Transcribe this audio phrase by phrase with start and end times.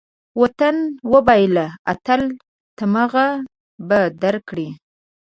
[0.41, 0.75] وطن
[1.11, 2.21] وبېله، اتل
[2.77, 3.27] تمغه
[3.87, 4.67] به درکړي